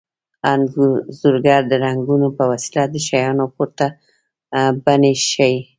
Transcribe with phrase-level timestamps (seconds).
[0.51, 3.85] انځورګر د رنګونو په وسیله د شیانو ورته
[4.83, 5.57] بڼې ښيي